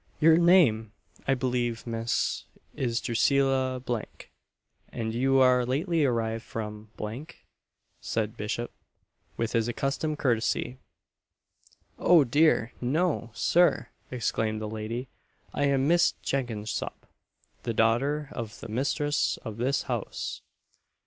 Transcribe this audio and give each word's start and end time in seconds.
"Your 0.19 0.35
name, 0.35 0.93
I 1.27 1.35
believe 1.35 1.85
Miss, 1.85 2.45
is 2.73 3.01
Drusilla, 3.01 3.79
and 4.89 5.13
you 5.13 5.37
are 5.37 5.63
lately 5.63 6.05
arrived 6.05 6.43
from?" 6.43 6.89
said 8.01 8.35
Bishop, 8.35 8.71
with 9.37 9.51
his 9.51 9.67
accustomed 9.67 10.17
courtesy. 10.17 10.79
"O 11.99 12.23
dear, 12.23 12.73
no, 12.81 13.29
Sir!" 13.35 13.89
exclaimed 14.09 14.59
the 14.59 14.67
lady. 14.67 15.07
"I 15.53 15.65
am 15.65 15.87
Miss 15.87 16.13
Jenkinsop, 16.23 17.05
the 17.61 17.73
daughter 17.75 18.29
of 18.31 18.59
the 18.59 18.69
mistress 18.69 19.37
of 19.45 19.57
this 19.57 19.83
house." 19.83 20.41